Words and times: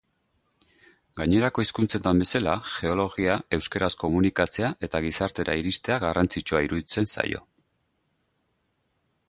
Gainerako 1.19 1.65
hizkuntzetan 1.65 2.21
bezala, 2.23 2.55
geologia 2.69 3.35
euskaraz 3.59 3.91
komunikatzea 4.05 4.71
eta 4.89 5.01
gizartera 5.07 5.57
iristea 5.63 5.99
garrantsitsua 6.07 6.63
iruditzen 6.69 7.11
zaio. 7.17 7.43